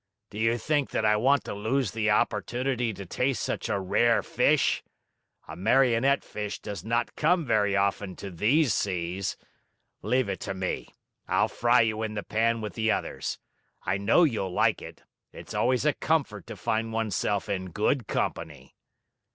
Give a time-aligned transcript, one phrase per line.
[0.31, 4.23] Do you think that I want to lose the opportunity to taste such a rare
[4.23, 4.81] fish?
[5.47, 9.37] A Marionette fish does not come very often to these seas.
[10.01, 10.87] Leave it to me.
[11.27, 13.37] I'll fry you in the pan with the others.
[13.83, 15.03] I know you'll like it.
[15.31, 18.73] It's always a comfort to find oneself in good company."